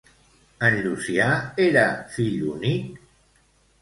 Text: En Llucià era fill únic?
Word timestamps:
En 0.69 0.77
Llucià 0.85 1.27
era 1.67 1.85
fill 2.17 2.43
únic? 2.57 2.91